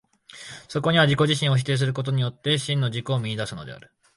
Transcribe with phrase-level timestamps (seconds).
[0.67, 3.91] そこには自己自身を否定することによって、真の自己を見出すのである。